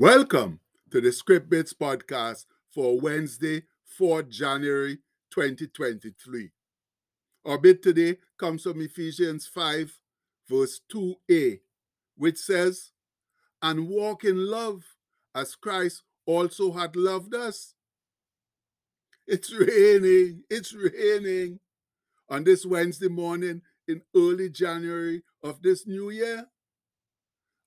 Welcome 0.00 0.60
to 0.92 1.02
the 1.02 1.12
Script 1.12 1.50
Bits 1.50 1.74
podcast 1.74 2.46
for 2.72 2.98
Wednesday, 2.98 3.64
4th 4.00 4.30
January 4.30 4.96
2023. 5.30 6.48
Our 7.44 7.58
bit 7.58 7.82
today 7.82 8.16
comes 8.38 8.62
from 8.62 8.80
Ephesians 8.80 9.46
5, 9.46 9.92
verse 10.48 10.80
2a, 10.90 11.60
which 12.16 12.38
says, 12.38 12.92
And 13.60 13.90
walk 13.90 14.24
in 14.24 14.50
love 14.50 14.84
as 15.34 15.54
Christ 15.54 16.02
also 16.24 16.72
had 16.72 16.96
loved 16.96 17.34
us. 17.34 17.74
It's 19.26 19.52
raining, 19.52 20.44
it's 20.48 20.72
raining 20.72 21.60
on 22.30 22.44
this 22.44 22.64
Wednesday 22.64 23.08
morning 23.08 23.60
in 23.86 24.00
early 24.16 24.48
January 24.48 25.24
of 25.42 25.60
this 25.60 25.86
new 25.86 26.08
year. 26.08 26.46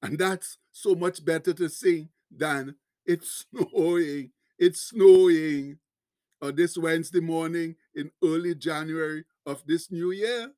And 0.01 0.17
that's 0.17 0.57
so 0.71 0.95
much 0.95 1.23
better 1.23 1.53
to 1.53 1.69
sing 1.69 2.09
than 2.37 2.75
it's 3.05 3.45
snowing. 3.51 4.31
It's 4.59 4.81
snowing 4.81 5.79
on 6.41 6.55
this 6.55 6.77
Wednesday 6.77 7.19
morning 7.19 7.75
in 7.95 8.11
early 8.23 8.55
January 8.55 9.25
of 9.45 9.63
this 9.65 9.91
new 9.91 10.11
year. 10.11 10.51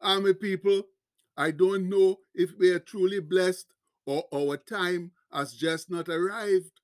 Army 0.00 0.34
people, 0.34 0.82
I 1.36 1.50
don't 1.50 1.88
know 1.88 2.16
if 2.34 2.50
we 2.58 2.70
are 2.70 2.78
truly 2.78 3.20
blessed 3.20 3.66
or 4.06 4.24
our 4.34 4.56
time 4.56 5.12
has 5.32 5.52
just 5.54 5.90
not 5.90 6.08
arrived. 6.08 6.80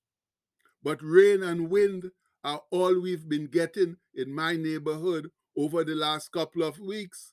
But 0.83 1.01
rain 1.03 1.43
and 1.43 1.71
wind 1.71 2.11
are 2.45 2.63
all 2.71 3.01
we've 3.01 3.29
been 3.29 3.47
getting 3.47 3.97
in 4.15 4.35
my 4.35 4.57
neighborhood 4.57 5.31
over 5.57 5.85
the 5.85 5.95
last 5.95 6.33
couple 6.33 6.63
of 6.63 6.79
weeks, 6.81 7.33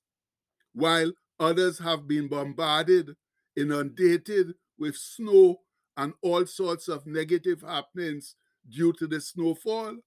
while 0.74 1.12
others 1.40 1.80
have 1.80 2.08
been 2.08 2.28
bombarded, 2.28 3.16
inundated 3.56 4.54
with 4.78 4.96
snow 4.96 5.62
and 6.00 6.14
all 6.22 6.46
sorts 6.46 6.88
of 6.88 7.06
negative 7.06 7.62
happenings 7.62 8.36
due 8.70 8.94
to 8.94 9.06
the 9.06 9.20
snowfall. 9.20 9.98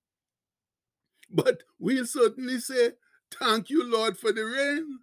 But 1.31 1.65
we'll 1.79 2.07
certainly 2.07 2.61
say, 2.61 2.93
Thank 3.39 3.69
you, 3.69 3.91
Lord, 3.91 4.17
for 4.17 4.33
the 4.33 4.45
rain. 4.45 5.01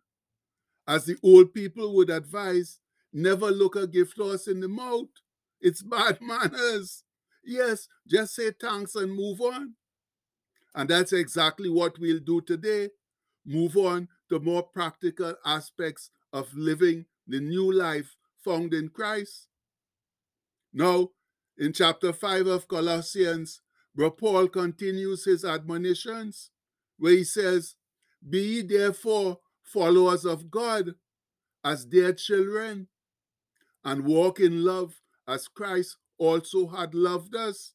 As 0.88 1.06
the 1.06 1.18
old 1.24 1.54
people 1.54 1.96
would 1.96 2.10
advise, 2.10 2.80
never 3.14 3.52
look 3.52 3.76
a 3.76 3.86
gift 3.86 4.18
horse 4.18 4.48
in 4.48 4.62
the 4.62 4.68
mouth. 4.68 5.10
It's 5.62 5.84
bad 5.84 6.18
manners. 6.22 7.04
Yes, 7.44 7.88
just 8.08 8.34
say 8.34 8.52
thanks 8.60 8.96
and 8.96 9.14
move 9.14 9.42
on. 9.42 9.76
And 10.74 10.90
that's 10.90 11.14
exactly 11.14 11.70
what 11.70 12.00
we'll 12.00 12.20
do 12.20 12.42
today. 12.42 12.90
Move 13.46 13.78
on 13.78 14.08
to 14.30 14.40
more 14.40 14.64
practical 14.64 15.36
aspects 15.46 16.10
of 16.34 16.52
living 16.56 17.06
the 17.28 17.40
new 17.40 17.72
life 17.72 18.16
found 18.44 18.74
in 18.74 18.90
Christ. 18.90 19.49
Now, 20.74 21.10
in 21.58 21.74
chapter 21.74 22.14
5 22.14 22.48
of 22.48 22.68
Colossians, 22.68 23.62
where 23.96 24.12
Paul 24.12 24.48
continues 24.48 25.26
his 25.26 25.44
admonitions, 25.44 26.52
where 26.98 27.14
he 27.14 27.24
says, 27.24 27.76
Be 28.28 28.42
ye 28.42 28.62
therefore 28.62 29.40
followers 29.64 30.26
of 30.26 30.50
God 30.50 30.96
as 31.64 31.86
dear 31.86 32.14
children, 32.14 32.88
and 33.84 34.06
walk 34.06 34.40
in 34.40 34.64
love 34.64 35.02
as 35.28 35.48
Christ 35.48 35.98
also 36.18 36.68
had 36.68 36.94
loved 36.94 37.36
us, 37.36 37.74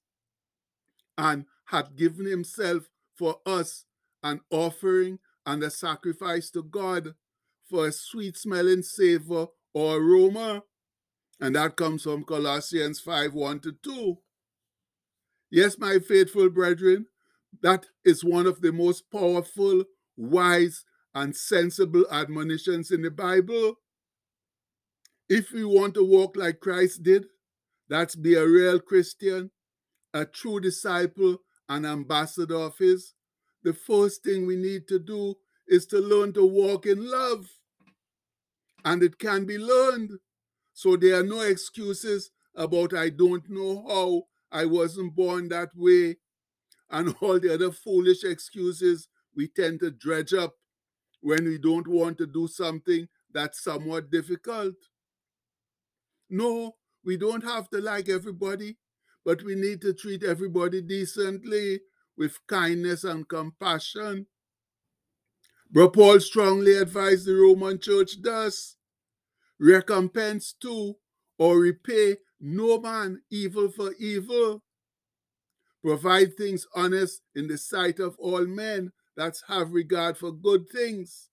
and 1.17 1.45
had 1.67 1.97
given 1.97 2.27
himself 2.27 2.84
for 3.14 3.36
us 3.47 3.84
an 4.23 4.41
offering 4.51 5.19
and 5.47 5.62
a 5.62 5.70
sacrifice 5.70 6.51
to 6.51 6.62
God 6.62 7.14
for 7.69 7.86
a 7.86 7.92
sweet 7.92 8.36
smelling 8.36 8.83
savor 8.83 9.47
or 9.73 9.97
aroma. 9.97 10.63
And 11.40 11.56
that 11.56 11.77
comes 11.77 12.02
from 12.02 12.24
Colossians 12.24 13.00
5 13.00 13.34
1 13.34 13.61
to 13.61 13.72
2. 13.83 14.18
Yes, 15.50 15.78
my 15.78 15.98
faithful 15.98 16.48
brethren, 16.50 17.06
that 17.62 17.86
is 18.05 18.24
one 18.24 18.46
of 18.46 18.61
the 18.61 18.72
most 18.72 19.11
powerful, 19.11 19.84
wise, 20.17 20.84
and 21.14 21.34
sensible 21.34 22.05
admonitions 22.11 22.90
in 22.90 23.02
the 23.02 23.11
Bible. 23.11 23.74
If 25.28 25.52
we 25.52 25.64
want 25.64 25.95
to 25.95 26.05
walk 26.05 26.36
like 26.36 26.61
Christ 26.61 27.02
did, 27.02 27.27
that's 27.89 28.16
be 28.16 28.34
a 28.34 28.46
real 28.46 28.80
Christian, 28.80 29.51
a 30.12 30.24
true 30.24 30.61
disciple, 30.61 31.39
an 31.68 31.84
ambassador 31.84 32.56
of 32.56 32.77
His, 32.78 33.14
the 33.62 33.72
first 33.72 34.22
thing 34.22 34.46
we 34.46 34.56
need 34.56 34.86
to 34.89 34.98
do 34.98 35.34
is 35.66 35.86
to 35.86 35.98
learn 35.98 36.33
to 36.34 36.45
walk 36.45 36.86
in 36.86 37.11
love. 37.11 37.46
And 38.84 39.02
it 39.02 39.18
can 39.18 39.46
be 39.46 39.56
learned. 39.56 40.11
So 40.74 40.96
there 40.96 41.20
are 41.20 41.24
no 41.24 41.40
excuses 41.40 42.33
about 42.57 42.95
I 42.95 43.11
don't 43.11 43.48
know 43.48 43.86
how, 43.89 44.23
I 44.52 44.67
wasn't 44.67 45.17
born 45.17 45.48
that 45.51 45.70
way, 45.77 46.17
and 46.90 47.14
all 47.23 47.40
the 47.40 47.55
other 47.55 47.73
foolish 47.73 48.24
excuses 48.24 49.08
we 49.34 49.48
tend 49.48 49.80
to 49.80 49.90
dredge 49.92 50.34
up 50.34 50.55
when 51.20 51.45
we 51.45 51.58
don't 51.58 51.89
want 51.89 52.18
to 52.18 52.27
do 52.27 52.48
something 52.48 53.08
that's 53.33 53.63
somewhat 53.63 54.11
difficult. 54.11 54.74
No, 56.30 56.77
we 57.05 57.17
don't 57.17 57.45
have 57.45 57.70
to 57.70 57.80
like 57.80 58.08
everybody, 58.08 58.77
but 59.24 59.42
we 59.42 59.55
need 59.55 59.80
to 59.83 59.95
treat 59.95 60.23
everybody 60.24 60.83
decently 60.83 61.80
with 62.17 62.39
kindness 62.48 63.05
and 63.05 63.29
compassion. 63.29 64.27
But 65.70 65.92
Paul 65.92 66.20
strongly 66.20 66.74
advised 66.74 67.27
the 67.27 67.34
Roman 67.34 67.79
church 67.80 68.23
thus 68.23 68.77
recompense 69.64 70.55
to 70.61 70.95
or 71.39 71.58
repay 71.58 72.19
no 72.39 72.79
man 72.79 73.23
evil 73.30 73.70
for 73.70 73.95
evil. 73.98 74.63
Provide 75.83 76.36
things 76.36 76.67
honest 76.75 77.23
in 77.35 77.48
the 77.48 77.57
sight 77.57 77.98
of 77.98 78.14
all 78.19 78.45
men 78.47 78.92
that 79.17 79.36
have 79.48 79.73
regard 79.73 80.19
for 80.19 80.33
good 80.33 80.69
things. 80.69 81.30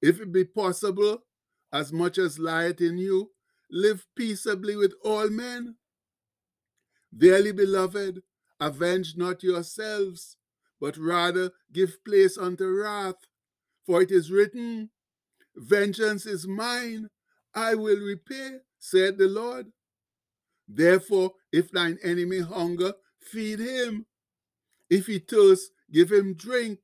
If 0.00 0.20
it 0.20 0.32
be 0.32 0.44
possible, 0.44 1.24
as 1.72 1.92
much 1.92 2.16
as 2.16 2.38
lieth 2.38 2.80
in 2.80 2.96
you, 2.96 3.32
live 3.70 4.06
peaceably 4.16 4.76
with 4.76 4.94
all 5.04 5.28
men. 5.28 5.76
Dearly 7.16 7.52
beloved, 7.52 8.22
avenge 8.60 9.14
not 9.16 9.42
yourselves, 9.42 10.36
but 10.80 10.96
rather 10.96 11.50
give 11.72 12.02
place 12.04 12.38
unto 12.38 12.66
wrath. 12.66 13.26
For 13.84 14.02
it 14.02 14.10
is 14.10 14.30
written, 14.30 14.90
Vengeance 15.54 16.26
is 16.26 16.46
mine, 16.46 17.08
I 17.56 17.74
will 17.74 17.98
repay, 17.98 18.58
said 18.78 19.16
the 19.16 19.28
Lord. 19.28 19.72
Therefore, 20.68 21.32
if 21.50 21.70
thine 21.72 21.98
enemy 22.04 22.40
hunger, 22.40 22.92
feed 23.18 23.60
him. 23.60 24.04
If 24.90 25.06
he 25.06 25.18
thirst, 25.18 25.70
give 25.90 26.12
him 26.12 26.34
drink. 26.34 26.78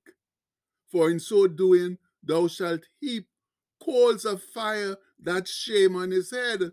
For 0.90 1.10
in 1.10 1.20
so 1.20 1.46
doing, 1.46 1.98
thou 2.22 2.48
shalt 2.48 2.82
heap 3.00 3.26
coals 3.84 4.24
of 4.24 4.42
fire 4.42 4.96
that 5.20 5.46
shame 5.46 5.94
on 5.96 6.10
his 6.10 6.30
head. 6.30 6.72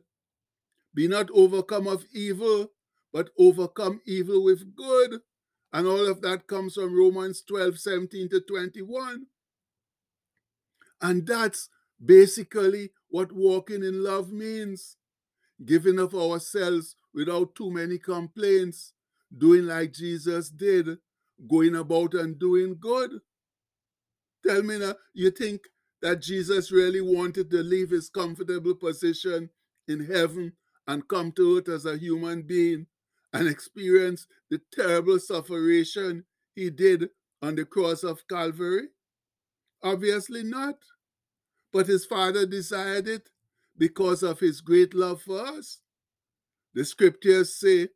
Be 0.94 1.08
not 1.08 1.30
overcome 1.34 1.88
of 1.88 2.06
evil, 2.14 2.72
but 3.12 3.30
overcome 3.38 4.02
evil 4.06 4.44
with 4.44 4.76
good. 4.76 5.22
And 5.72 5.88
all 5.88 6.08
of 6.08 6.22
that 6.22 6.48
comes 6.48 6.76
from 6.76 6.98
Romans 6.98 7.44
12, 7.48 7.80
17 7.80 8.30
to 8.30 8.42
21. 8.42 9.28
And 11.02 11.28
that's 11.28 11.70
basically 12.04 12.92
what 13.10 13.32
walking 13.32 13.84
in 13.84 14.04
love 14.04 14.32
means 14.32 14.98
giving 15.66 16.00
of 16.00 16.16
ourselves 16.16 16.96
without 17.14 17.56
too 17.56 17.72
many 17.72 17.98
complaints, 17.98 18.94
doing 19.38 19.66
like 19.66 19.94
Jesus 19.94 20.50
did, 20.50 20.98
going 21.50 21.76
about 21.76 22.14
and 22.14 22.40
doing 22.40 22.78
good. 22.80 23.12
Tell 24.46 24.64
me 24.64 24.80
now, 24.80 24.96
you 25.14 25.32
think 25.32 25.62
that 26.02 26.22
Jesus 26.22 26.72
really 26.72 27.02
wanted 27.02 27.50
to 27.52 27.62
leave 27.62 27.90
his 27.90 28.10
comfortable 28.10 28.76
position 28.76 29.50
in 29.88 30.06
heaven 30.06 30.54
and 30.88 31.08
come 31.08 31.32
to 31.34 31.58
earth 31.58 31.70
as 31.70 31.86
a 31.86 31.98
human 31.98 32.42
being 32.42 32.88
and 33.34 33.48
experience 33.48 34.28
the 34.50 34.62
terrible 34.74 35.20
suffering 35.20 36.24
he 36.56 36.70
did 36.70 37.10
on 37.42 37.56
the 37.56 37.66
cross 37.66 38.04
of 38.04 38.28
Calvary? 38.28 38.88
Obviously 39.84 40.44
not. 40.44 40.76
But 41.72 41.88
his 41.88 42.06
father 42.06 42.46
desired 42.46 43.08
it 43.08 43.30
because 43.78 44.24
of 44.24 44.40
his 44.40 44.62
great 44.62 44.94
love 44.94 45.22
for 45.22 45.40
us. 45.40 45.82
The 46.74 46.86
scriptures 46.86 47.56
say, 47.60 47.90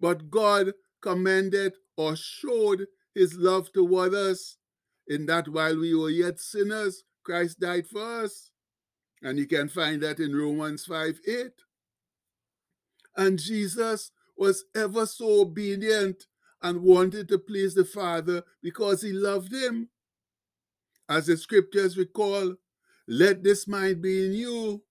But 0.00 0.30
God 0.30 0.72
commended 1.00 1.74
or 1.96 2.16
showed 2.16 2.86
his 3.14 3.36
love 3.36 3.72
toward 3.72 4.14
us 4.14 4.58
in 5.06 5.26
that 5.26 5.48
while 5.48 5.78
we 5.78 5.94
were 5.94 6.10
yet 6.10 6.40
sinners, 6.40 7.04
Christ 7.24 7.60
died 7.60 7.86
for 7.86 8.24
us. 8.24 8.50
And 9.22 9.38
you 9.38 9.46
can 9.46 9.68
find 9.68 10.02
that 10.02 10.20
in 10.20 10.34
Romans 10.34 10.84
5 10.84 11.20
8. 11.26 11.46
And 13.16 13.38
Jesus 13.38 14.10
was 14.36 14.64
ever 14.74 15.06
so 15.06 15.40
obedient 15.40 16.26
and 16.62 16.82
wanted 16.82 17.28
to 17.28 17.38
please 17.38 17.74
the 17.74 17.84
Father 17.84 18.42
because 18.62 19.02
he 19.02 19.12
loved 19.12 19.52
him. 19.52 19.88
As 21.08 21.26
the 21.26 21.36
scriptures 21.36 21.96
recall, 21.96 22.56
let 23.08 23.42
this 23.42 23.68
mind 23.68 24.02
be 24.02 24.26
in 24.26 24.32
you, 24.32 24.82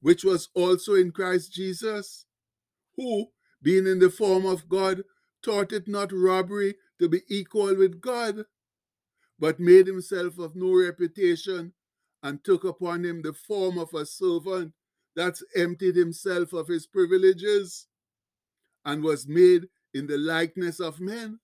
which 0.00 0.24
was 0.24 0.48
also 0.54 0.94
in 0.94 1.10
Christ 1.10 1.52
Jesus, 1.52 2.26
who, 2.96 3.26
being 3.62 3.86
in 3.86 3.98
the 3.98 4.10
form 4.10 4.46
of 4.46 4.68
God, 4.68 5.02
thought 5.44 5.72
it 5.72 5.88
not 5.88 6.12
robbery 6.12 6.74
to 6.98 7.08
be 7.08 7.22
equal 7.28 7.74
with 7.76 8.00
God, 8.00 8.44
but 9.38 9.60
made 9.60 9.86
himself 9.86 10.38
of 10.38 10.56
no 10.56 10.74
reputation 10.74 11.72
and 12.22 12.42
took 12.42 12.64
upon 12.64 13.04
him 13.04 13.22
the 13.22 13.32
form 13.32 13.78
of 13.78 13.92
a 13.94 14.04
servant 14.04 14.72
that's 15.14 15.44
emptied 15.54 15.96
himself 15.96 16.52
of 16.52 16.68
his 16.68 16.86
privileges 16.86 17.86
and 18.84 19.02
was 19.02 19.26
made 19.26 19.68
in 19.94 20.06
the 20.06 20.18
likeness 20.18 20.80
of 20.80 21.00
men. 21.00 21.38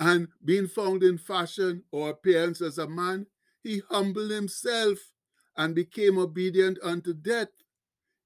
And 0.00 0.28
being 0.44 0.66
found 0.66 1.02
in 1.02 1.18
fashion 1.18 1.84
or 1.92 2.10
appearance 2.10 2.60
as 2.60 2.78
a 2.78 2.88
man, 2.88 3.26
he 3.64 3.82
humbled 3.90 4.30
himself 4.30 4.98
and 5.56 5.74
became 5.74 6.18
obedient 6.18 6.78
unto 6.82 7.12
death, 7.12 7.48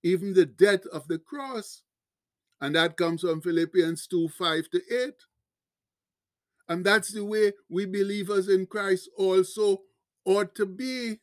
even 0.03 0.35
the 0.35 0.45
death 0.45 0.85
of 0.93 1.09
the 1.09 1.19
cross. 1.19 1.83
And 2.61 2.75
that 2.75 2.97
comes 2.97 3.23
from 3.23 3.41
Philippians 3.41 4.07
2 4.09 4.29
5 4.29 4.69
to 4.71 4.83
8. 4.91 5.15
And 6.69 6.85
that's 6.85 7.13
the 7.13 7.25
way 7.25 7.53
we 7.71 7.87
believers 7.87 8.49
in 8.49 8.67
Christ 8.67 9.09
also 9.17 9.83
ought 10.25 10.55
to 10.57 10.67
be 10.67 11.21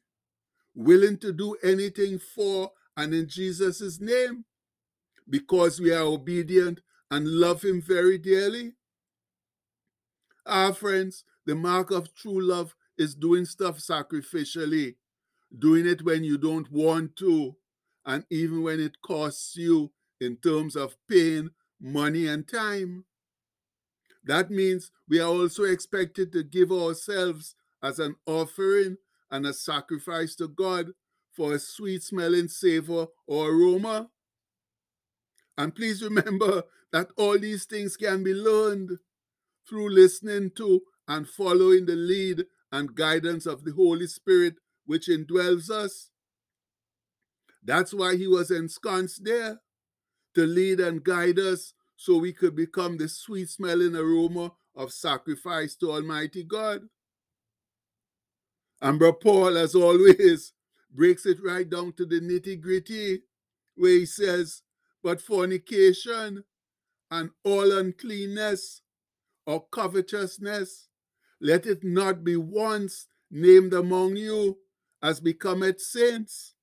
willing 0.74 1.18
to 1.20 1.32
do 1.32 1.56
anything 1.64 2.18
for 2.18 2.72
and 2.98 3.14
in 3.14 3.28
Jesus' 3.28 4.00
name 4.00 4.46
because 5.30 5.80
we 5.80 5.94
are 5.94 6.04
obedient 6.04 6.80
and 7.12 7.28
love 7.28 7.64
Him 7.64 7.82
very 7.82 8.18
dearly. 8.18 8.74
Our 10.46 10.74
friends, 10.74 11.24
the 11.46 11.56
mark 11.56 11.92
of 11.92 12.14
true 12.16 12.42
love 12.42 12.76
is 12.97 13.15
doing 13.15 13.45
stuff 13.45 13.77
sacrificially, 13.77 14.95
doing 15.57 15.86
it 15.86 16.03
when 16.03 16.24
you 16.24 16.38
don't 16.38 16.71
want 16.71 17.15
to, 17.18 17.56
and 18.06 18.25
even 18.30 18.63
when 18.63 18.80
it 18.80 19.01
costs 19.01 19.56
you 19.56 19.92
in 20.21 20.38
terms 20.38 20.75
of 20.75 20.95
pain, 21.09 21.51
money, 21.80 22.27
and 22.27 22.47
time. 22.47 23.06
That 24.24 24.50
means 24.50 24.92
we 25.07 25.19
are 25.19 25.30
also 25.30 25.63
expected 25.63 26.31
to 26.31 26.44
give 26.44 26.71
ourselves 26.71 27.56
as 27.83 28.00
an 28.00 28.15
offering 28.25 28.97
and 29.30 29.45
a 29.45 29.53
sacrifice 29.53 30.36
to 30.36 30.47
God 30.47 30.92
for 31.31 31.53
a 31.53 31.59
sweet 31.59 32.01
smelling 32.01 32.47
savor 32.47 33.07
or 33.27 33.50
aroma. 33.50 34.09
And 35.57 35.75
please 35.75 36.01
remember 36.01 36.63
that 36.92 37.09
all 37.18 37.38
these 37.38 37.65
things 37.65 37.97
can 37.97 38.24
be 38.24 38.33
learned 38.33 38.97
through 39.68 39.89
listening 39.89 40.51
to 40.51 40.81
and 41.07 41.27
following 41.27 41.86
the 41.86 41.95
lead 41.95 42.45
and 42.75 42.94
guidance 42.94 43.45
of 43.45 43.63
the 43.63 43.72
Holy 43.72 44.07
Spirit, 44.07 44.56
which 44.86 45.07
indwells 45.07 45.69
us. 45.69 46.10
That's 47.63 47.94
why 47.94 48.18
he 48.18 48.27
was 48.27 48.51
ensconced 48.51 49.24
there 49.24 49.62
to 50.36 50.45
lead 50.45 50.80
and 50.81 51.04
guide 51.04 51.39
us 51.39 51.74
so 51.95 52.18
we 52.18 52.33
could 52.33 52.56
become 52.56 52.98
the 52.98 53.07
sweet 53.07 53.50
smelling 53.50 53.95
aroma 53.95 54.51
of 54.75 54.92
sacrifice 54.92 55.75
to 55.77 55.92
Almighty 55.92 56.44
God. 56.44 56.81
And 58.81 59.00
Brother 59.00 59.18
Paul, 59.21 59.57
as 59.57 59.74
always, 59.75 60.54
breaks 60.92 61.25
it 61.25 61.38
right 61.44 61.69
down 61.69 61.94
to 61.94 62.06
the 62.06 62.19
nitty 62.19 62.62
gritty, 62.62 63.21
where 63.75 63.92
he 63.92 64.06
says, 64.06 64.62
But 65.01 65.21
fornication 65.21 66.44
and 67.12 67.31
all 67.45 67.71
uncleanness 67.78 68.81
or 69.48 69.66
covetousness, 69.71 70.89
let 71.45 71.68
it 71.68 71.83
not 71.83 72.24
be 72.24 72.36
once 72.36 73.06
named 73.30 73.71
among 73.71 74.15
you 74.15 74.57
as 75.03 75.19
becometh 75.19 75.80
saints. 75.80 76.56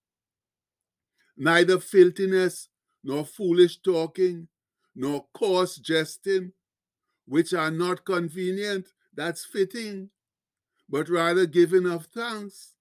Neither 1.37 1.79
filthiness, 1.79 2.69
nor 3.05 3.25
foolish 3.25 3.81
talking, 3.81 4.49
nor 4.97 5.27
coarse 5.33 5.77
jesting, 5.77 6.53
which 7.27 7.55
are 7.55 7.71
not 7.71 8.05
convenient, 8.05 8.89
that's 9.15 9.45
fitting, 9.45 10.11
but 10.89 11.09
rather 11.09 11.47
giving 11.47 11.87
of 11.87 12.07
thanks. 12.07 12.75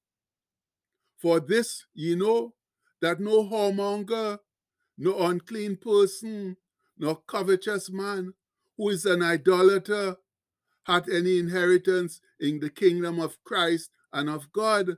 For 1.19 1.39
this 1.39 1.85
ye 1.93 2.15
know 2.15 2.55
that 3.01 3.19
no 3.19 3.43
whoremonger, 3.43 4.39
no 4.97 5.19
unclean 5.27 5.75
person, 5.75 6.57
nor 6.97 7.21
covetous 7.27 7.91
man, 7.91 8.33
who 8.75 8.89
is 8.89 9.05
an 9.05 9.21
idolater, 9.21 10.17
hath 10.91 11.09
any 11.09 11.39
inheritance 11.39 12.19
in 12.39 12.59
the 12.59 12.69
kingdom 12.69 13.19
of 13.19 13.41
Christ 13.43 13.91
and 14.11 14.29
of 14.29 14.51
God. 14.51 14.97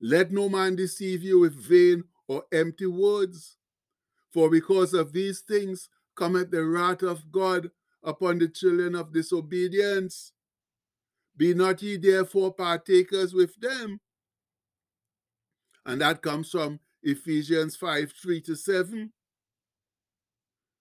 Let 0.00 0.30
no 0.30 0.48
man 0.48 0.76
deceive 0.76 1.22
you 1.22 1.40
with 1.40 1.54
vain 1.54 2.04
or 2.28 2.44
empty 2.52 2.86
words. 2.86 3.56
For 4.32 4.50
because 4.50 4.94
of 4.94 5.12
these 5.12 5.40
things 5.40 5.88
cometh 6.14 6.50
the 6.50 6.64
wrath 6.64 7.02
of 7.02 7.32
God 7.32 7.70
upon 8.02 8.38
the 8.38 8.48
children 8.48 8.94
of 8.94 9.12
disobedience. 9.12 10.32
Be 11.36 11.54
not 11.54 11.82
ye 11.82 11.96
therefore 11.96 12.52
partakers 12.52 13.32
with 13.32 13.58
them. 13.60 14.00
And 15.86 16.02
that 16.02 16.20
comes 16.20 16.50
from 16.50 16.80
Ephesians 17.02 17.76
5 17.76 18.12
3 18.12 18.40
to 18.42 18.54
7. 18.54 19.12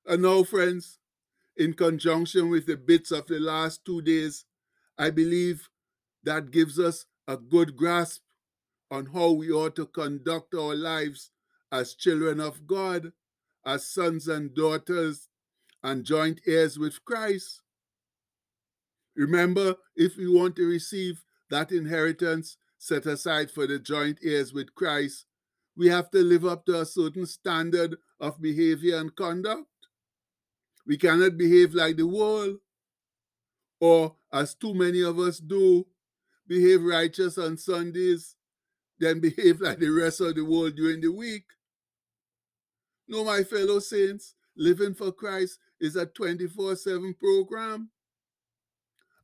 And 0.06 0.22
now, 0.22 0.44
friends, 0.44 0.99
in 1.60 1.74
conjunction 1.74 2.50
with 2.50 2.66
the 2.66 2.78
bits 2.78 3.12
of 3.12 3.28
the 3.28 3.40
last 3.40 3.84
two 3.86 4.02
days, 4.02 4.46
I 4.98 5.10
believe 5.10 5.70
that 6.24 6.52
gives 6.52 6.80
us 6.80 7.06
a 7.28 7.36
good 7.36 7.76
grasp 7.76 8.22
on 8.90 9.08
how 9.08 9.32
we 9.32 9.52
ought 9.52 9.76
to 9.76 9.86
conduct 9.86 10.56
our 10.56 10.74
lives 10.74 11.32
as 11.72 11.94
children 11.94 12.40
of 12.40 12.66
God, 12.66 13.12
as 13.66 13.86
sons 13.86 14.28
and 14.28 14.56
daughters, 14.56 15.28
and 15.84 16.06
joint 16.06 16.40
heirs 16.48 16.80
with 16.80 17.04
Christ. 17.06 17.62
Remember, 19.16 19.76
if 19.96 20.16
we 20.18 20.28
want 20.28 20.56
to 20.56 20.66
receive 20.66 21.24
that 21.50 21.72
inheritance 21.72 22.58
set 22.78 23.06
aside 23.06 23.52
for 23.52 23.68
the 23.68 23.80
joint 23.80 24.18
heirs 24.24 24.54
with 24.54 24.74
Christ, 24.76 25.26
we 25.76 25.88
have 25.88 26.10
to 26.12 26.20
live 26.20 26.46
up 26.46 26.66
to 26.66 26.80
a 26.80 26.86
certain 26.86 27.26
standard 27.26 27.98
of 28.20 28.42
behavior 28.42 28.98
and 28.98 29.14
conduct. 29.16 29.66
We 30.90 30.98
cannot 30.98 31.38
behave 31.38 31.76
like 31.76 31.98
the 31.98 32.08
world, 32.08 32.58
or 33.80 34.16
as 34.34 34.56
too 34.56 34.74
many 34.74 35.04
of 35.04 35.20
us 35.20 35.38
do, 35.38 35.86
behave 36.48 36.82
righteous 36.82 37.38
on 37.38 37.58
Sundays, 37.58 38.36
then 38.98 39.20
behave 39.22 39.62
like 39.62 39.78
the 39.78 39.92
rest 39.92 40.20
of 40.20 40.34
the 40.34 40.44
world 40.44 40.76
during 40.76 41.00
the 41.00 41.12
week. 41.12 41.44
No, 43.08 43.24
my 43.24 43.44
fellow 43.44 43.78
saints, 43.78 44.34
living 44.58 44.96
for 44.96 45.12
Christ 45.12 45.60
is 45.80 45.96
a 45.96 46.08
24 46.08 46.76
7 46.76 47.14
program. 47.20 47.92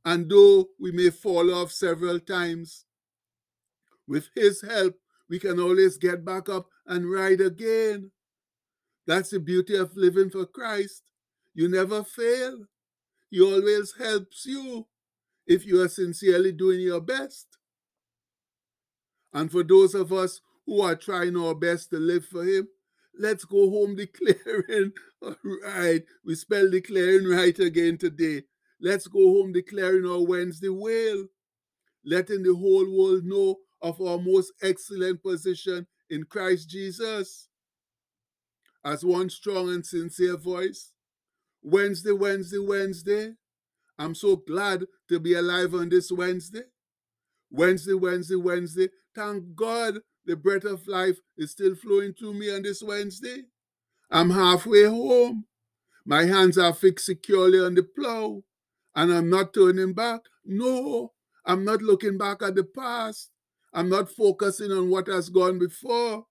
And 0.05 0.29
though 0.29 0.67
we 0.79 0.91
may 0.91 1.10
fall 1.10 1.51
off 1.51 1.72
several 1.72 2.19
times, 2.19 2.86
with 4.07 4.29
His 4.36 4.62
help, 4.62 4.93
we 5.27 5.39
can 5.39 5.60
always 5.60 5.98
get 5.98 6.24
back 6.24 6.48
up 6.48 6.67
and 6.86 7.12
ride 7.12 7.41
again. 7.41 8.12
That's 9.07 9.31
the 9.31 9.39
beauty 9.39 9.75
of 9.75 9.98
living 9.98 10.29
for 10.29 10.45
Christ. 10.45 11.01
You 11.55 11.69
never 11.69 12.03
fail. 12.03 12.65
He 13.31 13.41
always 13.41 13.93
helps 13.97 14.45
you 14.45 14.85
if 15.47 15.65
you 15.65 15.81
are 15.81 15.88
sincerely 15.88 16.51
doing 16.51 16.81
your 16.81 17.01
best. 17.01 17.47
And 19.33 19.50
for 19.51 19.63
those 19.63 19.95
of 19.95 20.12
us 20.13 20.41
who 20.65 20.81
are 20.81 20.95
trying 20.95 21.38
our 21.38 21.55
best 21.55 21.89
to 21.91 21.97
live 21.97 22.25
for 22.25 22.43
Him, 22.43 22.67
let's 23.17 23.45
go 23.45 23.69
home 23.69 23.95
declaring. 23.97 24.91
All 25.21 25.35
right, 25.63 26.03
we 26.25 26.35
spell 26.35 26.69
declaring 26.69 27.27
right 27.27 27.57
again 27.57 27.97
today. 27.97 28.43
Let's 28.81 29.07
go 29.07 29.19
home 29.19 29.53
declaring 29.53 30.05
our 30.05 30.21
Wednesday 30.21 30.69
wail, 30.69 31.25
letting 32.03 32.43
the 32.43 32.53
whole 32.53 32.85
world 32.91 33.24
know 33.24 33.57
of 33.81 34.01
our 34.01 34.17
most 34.17 34.51
excellent 34.62 35.24
position 35.24 35.88
in 36.09 36.25
Christ 36.25 36.69
Jesus. 36.69 37.47
As 38.83 39.03
one 39.05 39.29
strong 39.29 39.69
and 39.69 39.85
sincere 39.85 40.38
voice, 40.38 40.91
Wednesday, 41.65 42.12
Wednesday, 42.12 42.60
Wednesday. 42.60 43.34
I'm 43.98 44.13
so 44.13 44.36
glad 44.36 44.86
to 45.10 45.19
be 45.19 45.34
alive 45.34 45.74
on 45.74 45.89
this 45.89 46.12
Wednesday. 46.12 46.62
Wednesday, 47.50 47.93
Wednesday, 47.93 48.36
Wednesday. 48.36 48.89
Thank 49.15 49.55
God 49.55 49.95
the 50.25 50.36
breath 50.36 50.65
of 50.65 50.88
life 50.88 51.17
is 51.38 51.51
still 51.51 51.74
flowing 51.74 52.13
through 52.13 52.36
me 52.36 52.53
on 52.53 52.62
this 52.62 52.84
Wednesday. 52.84 53.45
I'm 54.12 54.29
halfway 54.29 54.84
home. 54.84 55.45
My 56.05 56.25
hands 56.25 56.60
are 56.60 56.74
fixed 56.74 57.07
securely 57.07 57.60
on 57.60 57.74
the 57.74 57.84
plow, 57.84 58.43
and 58.95 59.12
I'm 59.12 59.31
not 59.31 59.55
turning 59.55 59.93
back. 59.93 60.22
No, 60.45 61.13
I'm 61.45 61.65
not 61.65 61.81
looking 61.81 62.19
back 62.19 62.43
at 62.43 62.53
the 62.53 62.63
past. 62.63 63.31
I'm 63.74 63.89
not 63.89 64.12
focusing 64.12 64.72
on 64.72 64.91
what 64.91 65.07
has 65.07 65.29
gone 65.29 65.57
before, 65.57 66.25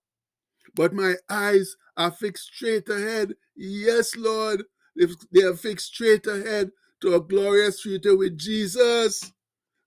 but 0.75 0.93
my 0.93 1.15
eyes 1.29 1.75
are 1.97 2.11
fixed 2.11 2.53
straight 2.55 2.87
ahead. 2.87 3.33
Yes, 3.55 4.15
Lord, 4.15 4.63
they 5.31 5.43
are 5.43 5.55
fixed 5.55 5.87
straight 5.93 6.25
ahead 6.27 6.71
to 7.01 7.15
a 7.15 7.21
glorious 7.21 7.81
future 7.81 8.15
with 8.17 8.37
Jesus. 8.37 9.31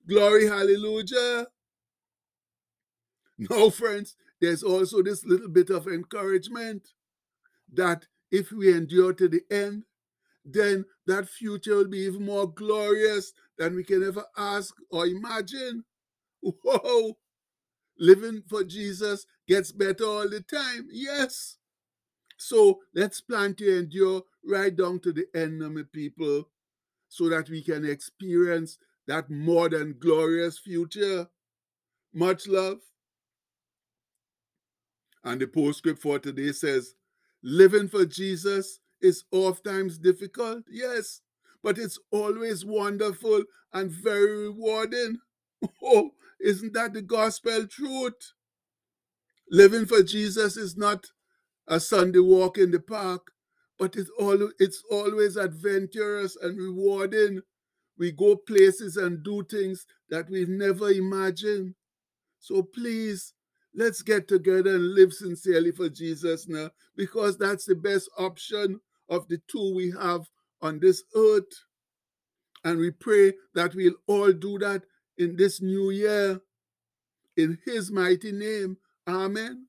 Glory, 0.09 0.47
hallelujah. 0.47 1.47
Now, 3.39 3.71
friends, 3.71 4.17
there's 4.41 4.63
also 4.63 5.03
this 5.03 5.25
little 5.25 5.49
bit 5.49 5.71
of 5.71 5.87
encouragement 5.87 6.89
that 7.73 8.07
if 8.31 8.53
we 8.53 8.73
endure 8.73 9.13
to 9.15 9.29
the 9.29 9.43
end, 9.51 9.85
then 10.45 10.85
that 11.07 11.29
future 11.29 11.77
will 11.77 11.89
be 11.89 11.99
even 12.01 12.25
more 12.25 12.53
glorious 12.53 13.33
than 13.59 13.77
we 13.77 13.85
can 13.85 14.07
ever 14.07 14.25
ask 14.37 14.75
or 14.91 15.07
imagine. 15.07 15.85
Whoa! 16.43 17.19
Living 17.99 18.43
for 18.49 18.65
Jesus 18.65 19.27
gets 19.49 19.73
better 19.73 20.05
all 20.05 20.29
the 20.29 20.43
time. 20.43 20.89
Yes. 20.91 21.59
So 22.39 22.81
let's 22.95 23.21
plan 23.21 23.55
to 23.57 23.79
endure 23.79 24.23
right 24.45 24.75
down 24.75 25.01
to 25.01 25.13
the 25.13 25.27
end, 25.35 25.59
my 25.59 25.83
people, 25.93 26.49
so 27.09 27.29
that 27.29 27.51
we 27.51 27.63
can 27.63 27.85
experience 27.85 28.79
that 29.07 29.29
more 29.29 29.69
than 29.69 29.97
glorious 29.99 30.59
future. 30.59 31.29
Much 32.15 32.47
love. 32.47 32.79
And 35.25 35.41
the 35.41 35.49
postscript 35.49 36.01
for 36.01 36.19
today 36.19 36.53
says, 36.53 36.95
living 37.43 37.89
for 37.89 38.05
Jesus 38.07 38.81
is 39.01 39.25
oftentimes 39.33 39.99
difficult, 39.99 40.65
yes, 40.71 41.21
but 41.63 41.77
it's 41.77 41.99
always 42.13 42.65
wonderful 42.65 43.43
and 43.73 43.91
very 43.91 44.49
rewarding. 44.49 45.19
Oh, 45.83 46.13
isn't 46.41 46.73
that 46.75 46.93
the 46.93 47.03
gospel 47.03 47.67
truth? 47.67 48.33
Living 49.51 49.87
for 49.87 50.05
Jesus 50.05 50.57
is 50.57 50.77
not 50.77 51.07
a 51.69 51.81
Sunday 51.81 52.21
walk 52.21 52.59
in 52.59 52.73
the 52.73 52.81
park, 52.81 53.29
but 53.79 53.97
it's, 53.97 54.11
all, 54.21 54.51
it's 54.59 54.83
always 54.91 55.37
adventurous 55.37 56.37
and 56.37 56.59
rewarding. 56.59 57.43
We 57.99 58.13
go 58.13 58.37
places 58.37 58.97
and 58.97 59.25
do 59.25 59.45
things 59.45 59.87
that 60.11 60.31
we've 60.31 60.49
never 60.51 60.91
imagined. 60.91 61.75
So 62.41 62.63
please, 62.63 63.35
let's 63.75 64.03
get 64.03 64.29
together 64.29 64.77
and 64.77 64.95
live 64.95 65.13
sincerely 65.13 65.73
for 65.73 65.89
Jesus 65.89 66.49
now, 66.49 66.71
because 66.97 67.39
that's 67.39 67.67
the 67.67 67.77
best 67.77 68.11
option 68.19 68.81
of 69.09 69.29
the 69.29 69.41
two 69.51 69.75
we 69.75 69.93
have 70.01 70.27
on 70.63 70.81
this 70.81 71.05
earth. 71.17 71.45
And 72.65 72.79
we 72.79 72.91
pray 72.93 73.35
that 73.55 73.75
we'll 73.75 73.95
all 74.07 74.33
do 74.33 74.59
that 74.61 74.85
in 75.19 75.37
this 75.37 75.63
new 75.63 75.91
year. 75.91 76.41
In 77.37 77.59
his 77.67 77.93
mighty 77.93 78.33
name. 78.33 78.79
Amen. 79.09 79.68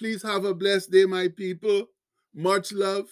Please 0.00 0.22
have 0.22 0.46
a 0.46 0.54
blessed 0.54 0.90
day, 0.90 1.04
my 1.04 1.28
people. 1.28 1.90
Much 2.32 2.72
love. 2.72 3.06